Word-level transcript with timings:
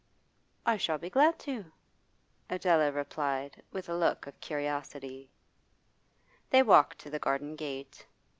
'I 0.65 0.77
shall 0.77 0.97
be 0.97 1.11
glad 1.11 1.37
to,' 1.37 1.71
Adela 2.49 2.91
replied, 2.91 3.61
with 3.71 3.87
a 3.87 3.93
look 3.95 4.25
of 4.25 4.39
curiosity. 4.39 5.29
They 6.49 6.63
walked 6.63 6.97
to 7.01 7.11
the 7.11 7.19
garden 7.19 7.55
gate. 7.55 8.07